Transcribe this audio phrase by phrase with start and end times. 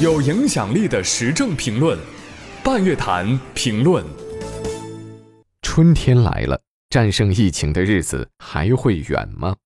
[0.00, 1.98] 有影响力的时政评论，
[2.64, 4.04] 半月谈评论。
[5.60, 9.56] 春天来了，战胜疫情的日子还会远吗？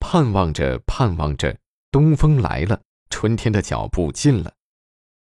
[0.00, 1.56] 盼望着，盼望着，
[1.90, 4.52] 东风来了，春天的脚步近了。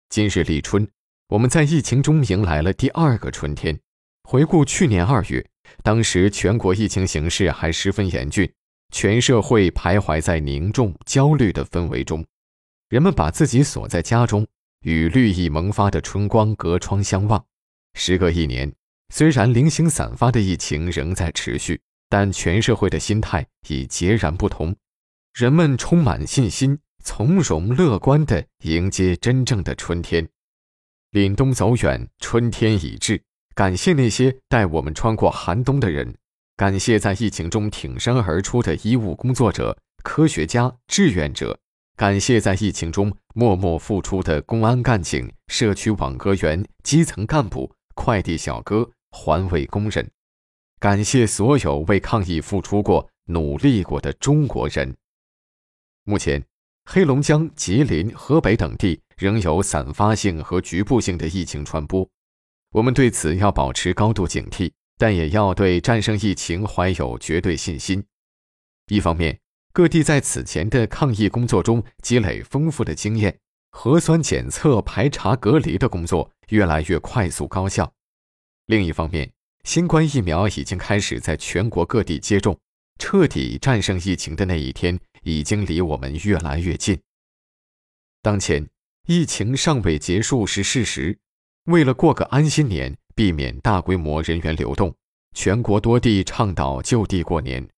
[0.09, 0.87] 今日立春，
[1.29, 3.79] 我们在疫情中迎来了第二个春天。
[4.23, 5.45] 回顾去年二月，
[5.83, 8.51] 当时全国疫情形势还十分严峻，
[8.91, 12.25] 全社会徘徊在凝重、焦虑的氛围中。
[12.89, 14.47] 人们把自己锁在家中，
[14.81, 17.45] 与绿意萌发的春光隔窗相望。
[17.95, 18.73] 时隔一年，
[19.13, 24.73] 虽然零星散发的疫情仍在持续，但全社会的心态已截然不同。
[25.33, 30.25] 人们充满信心，从容乐观地迎接真正的春天。
[31.11, 33.21] 凛冬走远，春天已至。
[33.53, 36.15] 感谢那些带我们穿过寒冬的人，
[36.55, 41.59] 感谢在疫情中挺身而出的医务工作者、科学家、志愿者。
[41.97, 50.07] 感谢在疫情中默默付出的公安干警、社区网格员、基层干部、快递小哥、环卫工人，
[50.79, 54.95] 感谢所有为抗疫付出过、努力过的中国人。
[56.03, 56.45] 目前，
[56.85, 62.07] 黑龙江、吉林、河北等地仍有散发性和局部性的疫情传播，
[62.73, 68.05] 我们对此要保持高度警惕，但也要对战胜疫情怀有绝对信心。
[68.85, 69.39] 一方面，
[69.77, 73.37] 各地在此前的抗疫工作中积累丰富的经验，
[73.69, 77.93] 核酸检测、排查、隔离的工作越来越快速高效。
[78.65, 79.31] 另一方面，
[79.65, 82.57] 新冠疫苗已经开始在全国各地接种，
[82.97, 86.99] 彻底战胜疫情的那一天已经离我们越来越近。
[88.23, 88.67] 当前，
[89.05, 91.15] 疫情尚未结束是事实，
[91.65, 94.95] 为了过个安心年，避免大规模人员流动，
[95.35, 97.69] 全国多地倡导就地过年。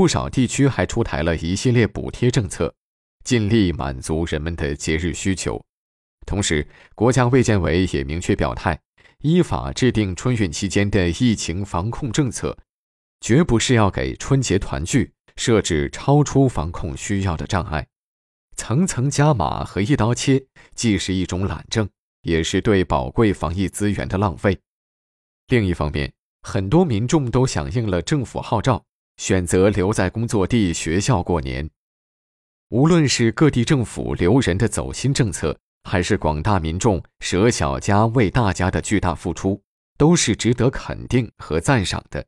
[0.00, 2.74] 不少地区还出台了一系列补贴政策，
[3.22, 5.62] 尽力满足人们的节日需求。
[6.24, 8.80] 同时，国家卫健委也明确表态，
[9.18, 12.56] 依法制定春运期间的疫情防控政策，
[13.20, 17.86] 绝不是要给春节团聚设置超出防控需要的障碍。
[18.56, 20.42] 层层加码和一刀切，
[20.74, 21.86] 既是一种懒政，
[22.22, 24.58] 也是对宝贵防疫资源的浪费。
[25.48, 26.10] 另一方面，
[26.40, 28.82] 很多民众都响应了政府号召。
[29.20, 31.68] 选择留在工作地、学校过年，
[32.70, 39.60] 无论是各地政府留人的走心政策，还是广大民众舍小家为大家的巨大付出，
[39.98, 42.24] 都是值得肯定和赞赏的。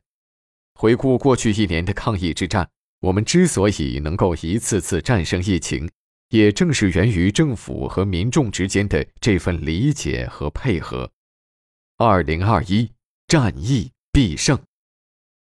[0.75, 5.89] 回顾过去一年的抗疫之战，我们之所以能够一次次战胜疫情，
[6.29, 11.09] 也正是源于政府和民众之间的这份理解和配合。
[11.97, 12.91] 二零二一，
[13.27, 14.59] 战役必胜。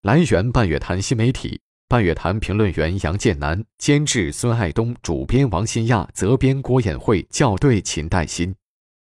[0.03, 8.53] 来源：半月谈新媒体，半月谈评论员杨建南，监制孙爱东，主编王新亚，责编郭艳慧，校对秦代新。